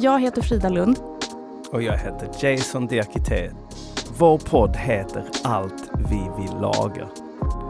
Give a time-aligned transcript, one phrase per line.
[0.00, 0.98] Jag heter Frida Lund.
[1.72, 3.50] Och jag heter Jason Diakité.
[4.18, 7.08] Vår podd heter Allt vi vill laga.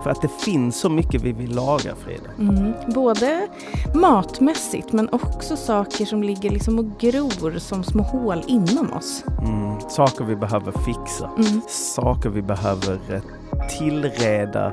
[0.02, 2.30] För att det finns så mycket vi vill laga, Frida.
[2.38, 2.72] Mm.
[2.94, 3.48] Både
[3.94, 9.24] matmässigt men också saker som ligger liksom och gror som små hål inom oss.
[9.38, 9.80] Mm.
[9.80, 11.30] Saker vi behöver fixa.
[11.38, 11.60] Mm.
[11.68, 13.20] Saker vi behöver eh,
[13.78, 14.72] tillreda.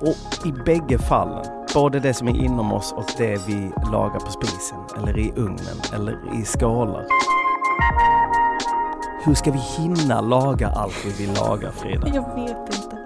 [0.00, 4.30] och i bägge fallen, både det som är inom oss och det vi lagar på
[4.30, 7.06] spisen, eller i ugnen, eller i skålar.
[9.24, 12.08] Hur ska vi hinna laga allt vi vill laga, Frida?
[12.14, 12.98] Jag vet inte.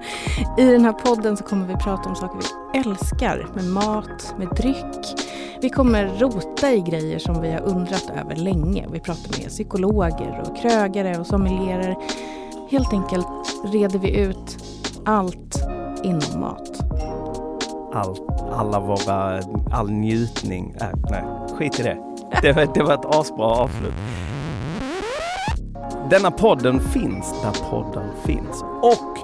[0.59, 4.49] I den här podden så kommer vi prata om saker vi älskar med mat, med
[4.49, 5.27] dryck.
[5.61, 8.87] Vi kommer rota i grejer som vi har undrat över länge.
[8.93, 11.97] Vi pratar med psykologer och krögare och sommelierer.
[12.71, 13.27] Helt enkelt
[13.65, 14.59] reder vi ut
[15.05, 15.57] allt
[16.03, 16.76] inom mat.
[17.97, 18.17] All,
[18.53, 20.75] alla våra, all njutning.
[20.81, 21.25] Äh, nej,
[21.59, 21.99] skit i det.
[22.43, 23.95] Det var, det var ett asbra avslut.
[26.11, 28.63] Denna podden finns där poddar finns.
[28.83, 29.19] Och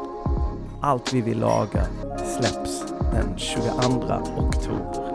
[0.81, 3.73] allt vi vill laga släpps den 22
[4.37, 5.13] oktober.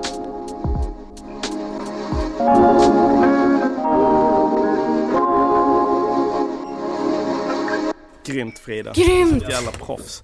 [8.26, 8.92] Grymt Frida.
[8.96, 9.50] Grymt!
[9.50, 10.24] Jävla proffs.